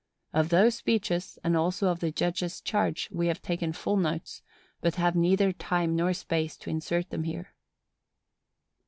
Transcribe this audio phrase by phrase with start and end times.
[0.33, 4.41] Of those speeches, and also of the judge's charge, we have taken full notes,
[4.81, 7.53] but have neither time nor space to insert them here.